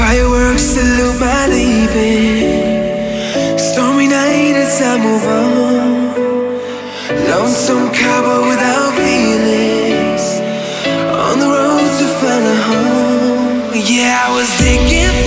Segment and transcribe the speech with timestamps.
[0.00, 2.78] Fireworks salute my leaving.
[3.58, 6.16] Stormy night as I move on.
[7.28, 10.24] Lonesome cowboy without feelings.
[11.28, 13.74] On the road to find a home.
[13.74, 15.19] Yeah, I was digging.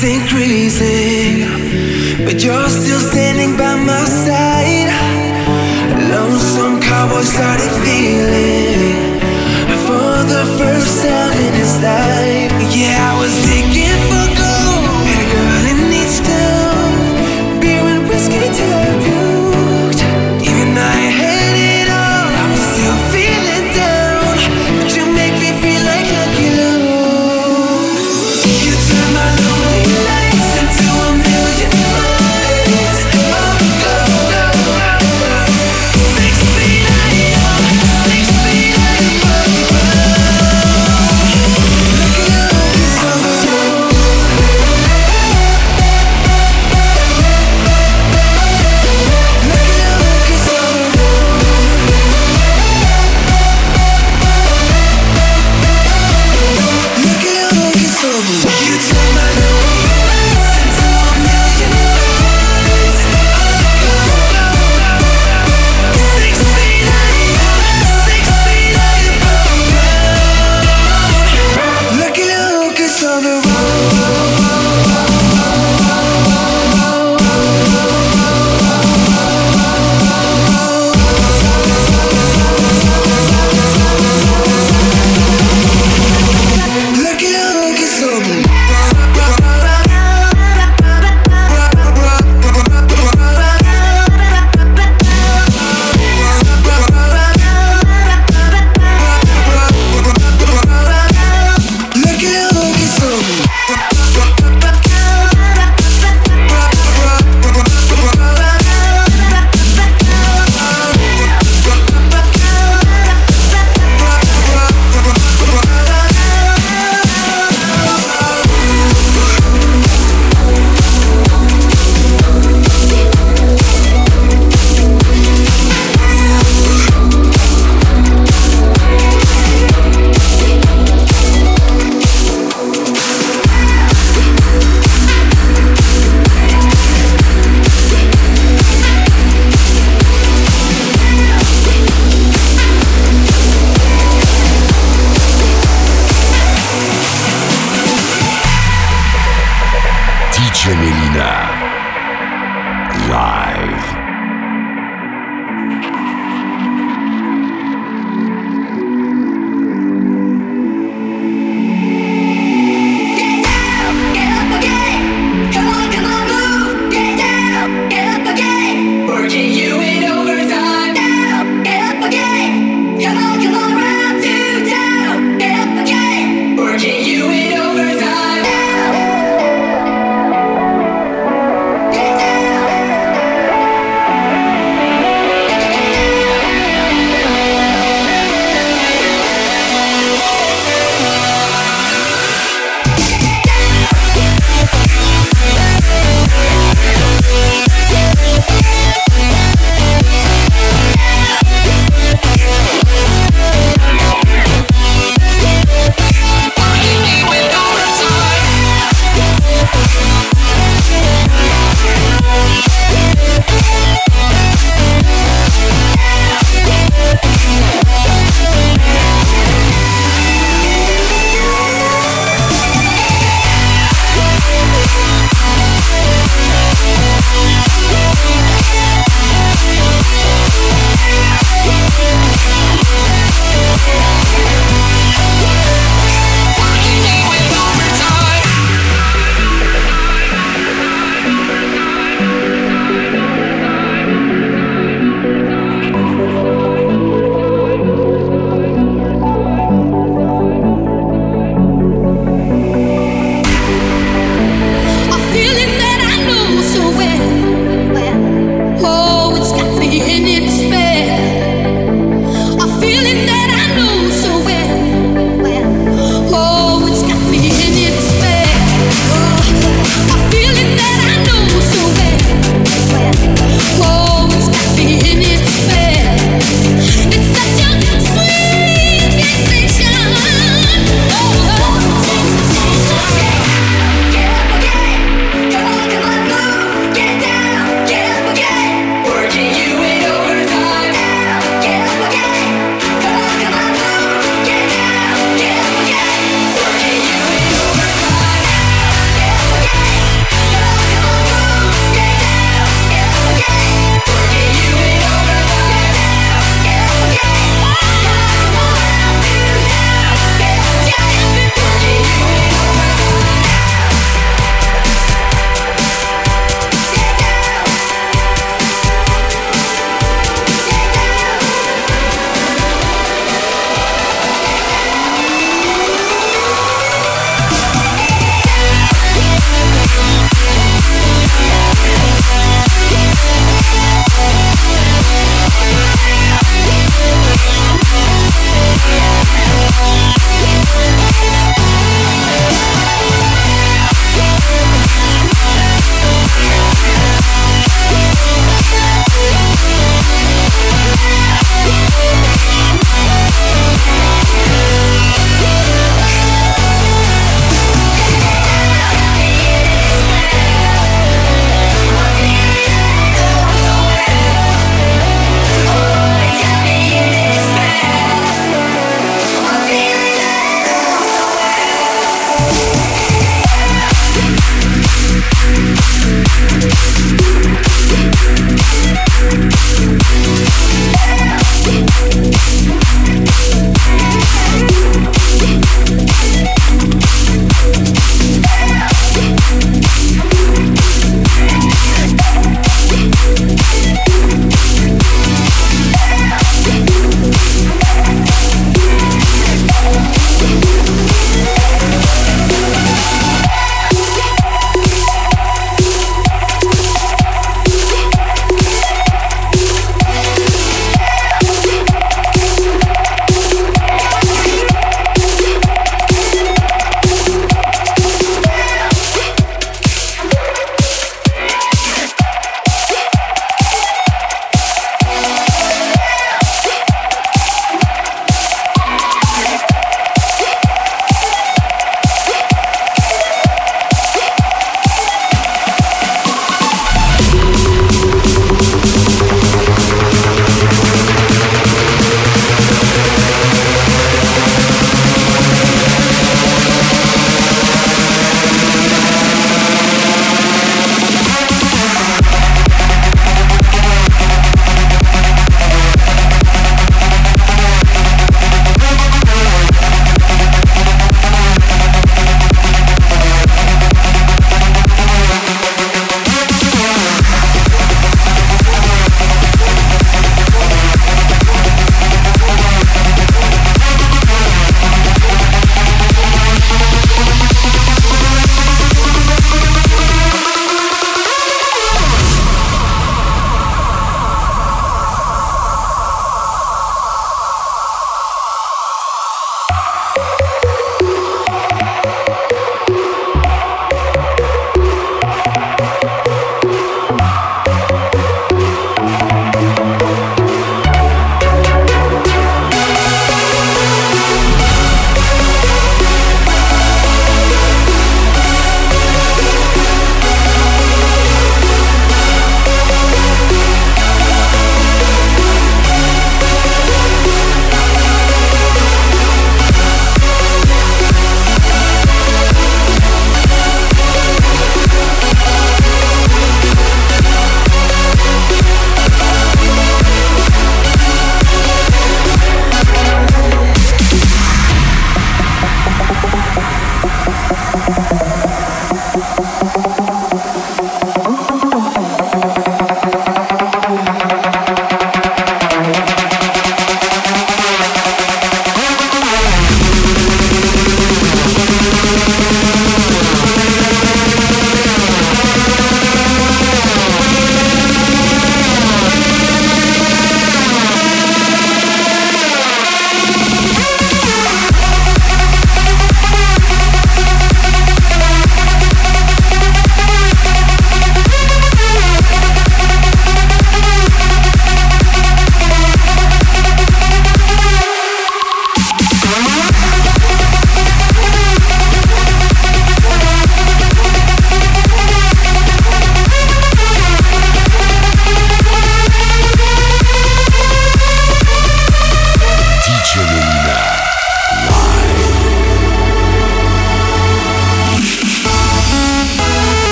[0.00, 1.44] keeps increasing,
[2.24, 4.88] but you're still standing by my side.
[6.10, 8.49] Lonesome cowboy started feeling.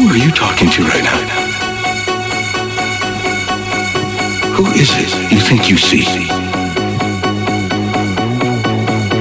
[0.00, 1.20] Who are you talking to right now?
[4.56, 6.08] Who is it you think you see?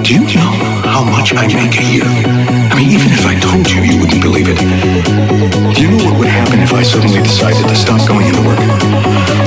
[0.08, 0.56] Do you know
[0.88, 2.08] how much I make a year?
[2.08, 4.56] I mean, even if I told you, you wouldn't believe it.
[4.56, 8.63] Do you know what would happen if I suddenly decided to stop going into work?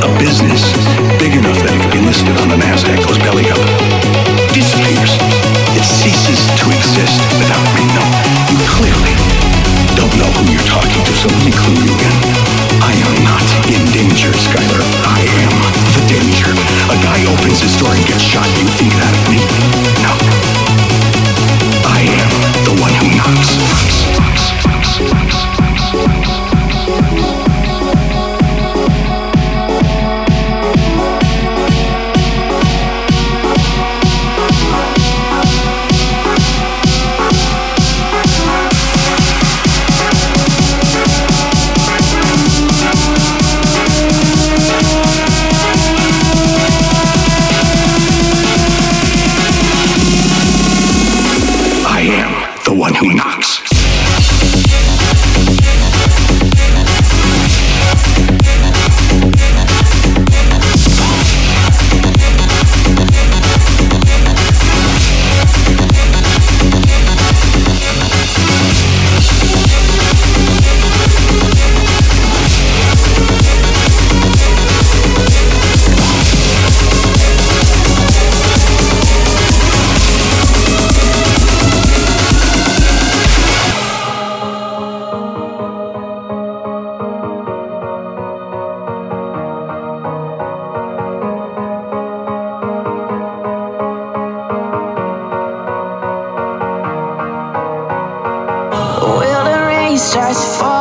[0.04, 0.68] A business
[1.16, 3.62] big enough that it could be listed on the NASDAQ goes belly up.
[4.52, 5.16] Disappears.
[5.80, 7.88] It ceases to exist without me.
[7.96, 8.04] No,
[8.52, 9.31] you clearly
[9.96, 11.52] don't know who you're talking to, so me.
[12.83, 14.83] I am not in danger, Skyler.
[15.05, 15.52] I am
[15.94, 16.52] the danger.
[16.90, 18.46] A guy opens his door and gets shot.
[18.59, 19.38] You think that of me?
[20.02, 20.12] No.
[21.88, 22.31] I am
[22.64, 23.59] the one who knocks.
[100.12, 100.71] The rain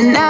[0.00, 0.29] tonight?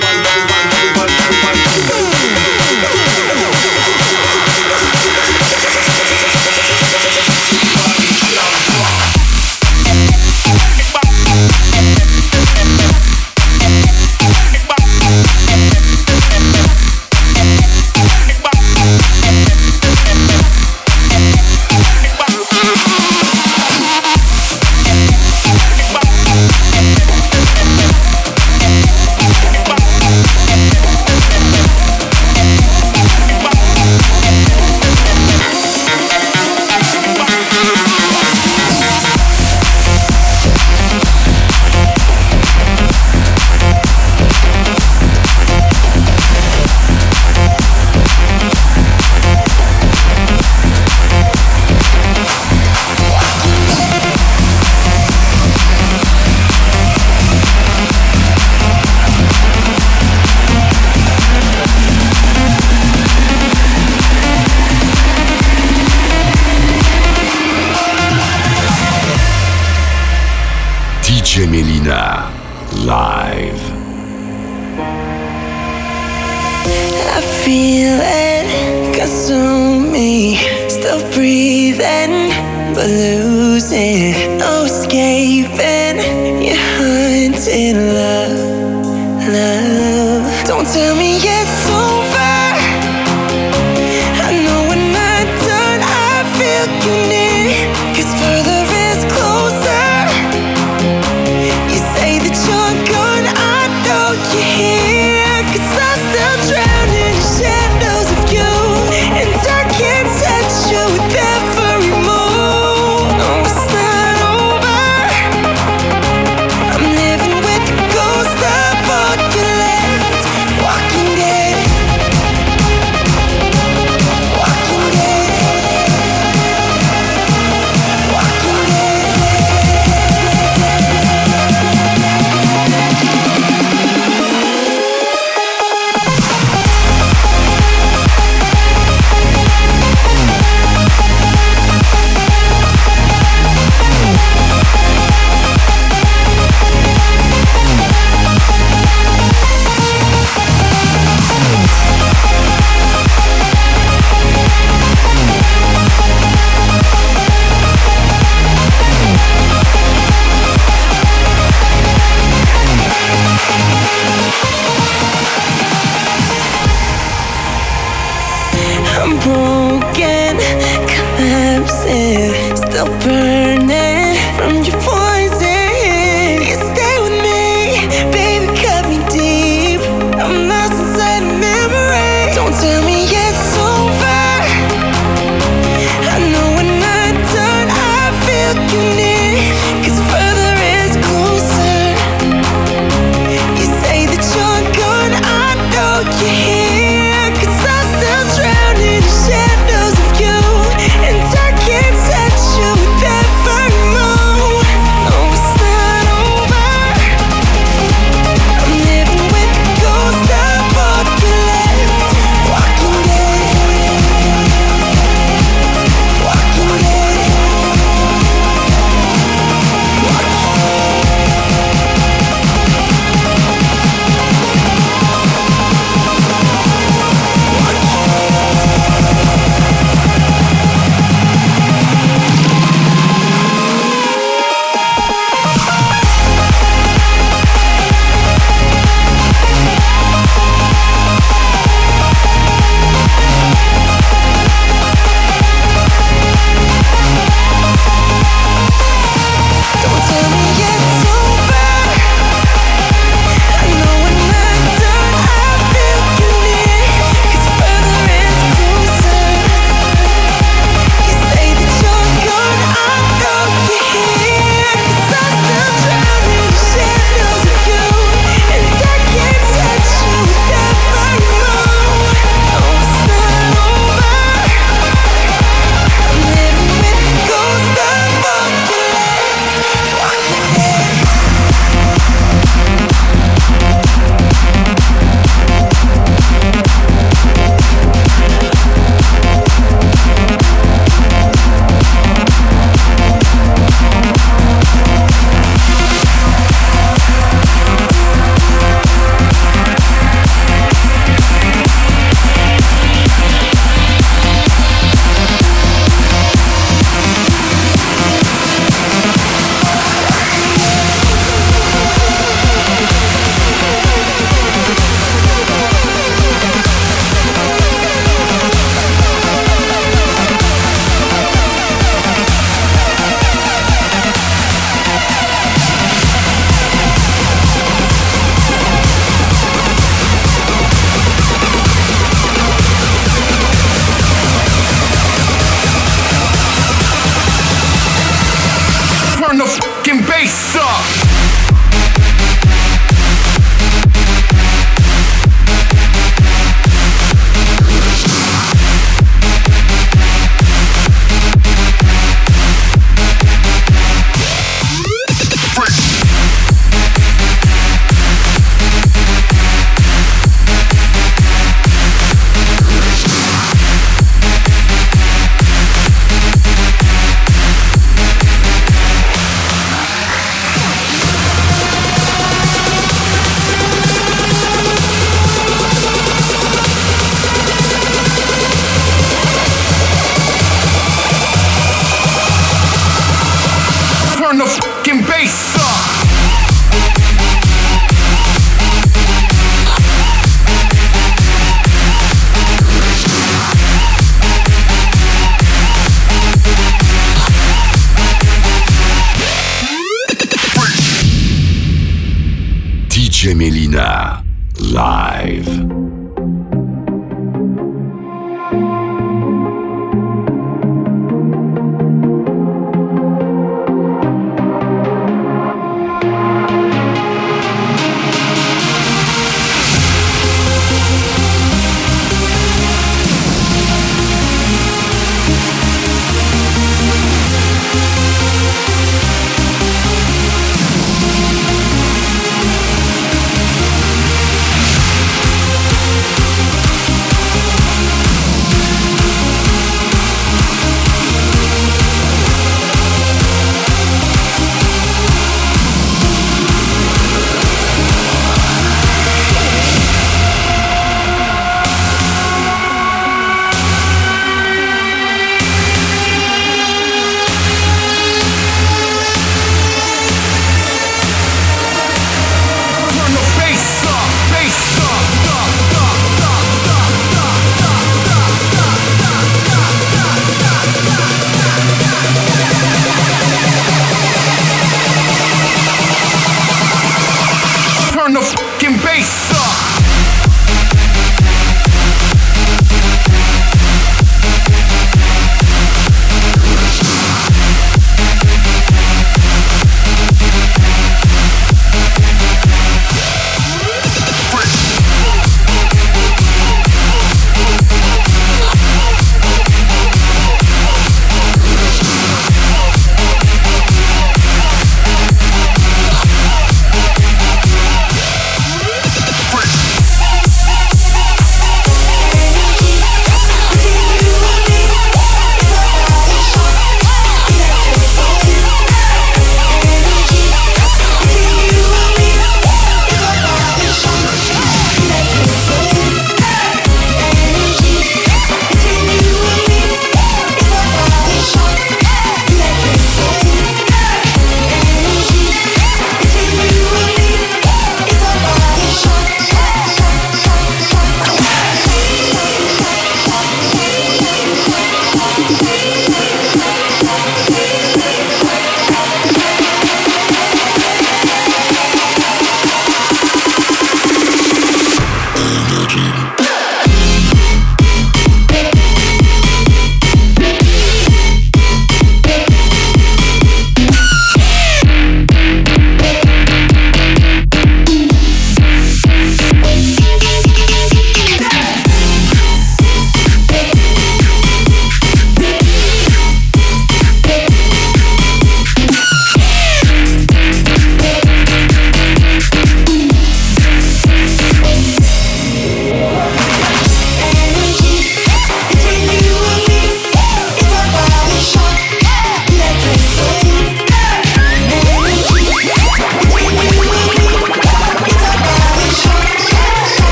[339.31, 341.20] turn the fucking bass up.